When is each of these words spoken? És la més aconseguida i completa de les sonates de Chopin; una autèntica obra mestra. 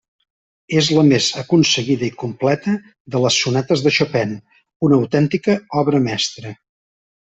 És 0.79 0.87
la 0.99 1.03
més 1.09 1.27
aconseguida 1.41 2.07
i 2.07 2.09
completa 2.23 2.75
de 3.17 3.23
les 3.27 3.39
sonates 3.45 3.87
de 3.87 3.95
Chopin; 4.01 4.35
una 4.91 5.03
autèntica 5.03 5.61
obra 5.87 6.05
mestra. 6.13 6.61